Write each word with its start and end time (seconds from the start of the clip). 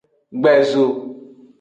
Gbezo. 0.39 0.83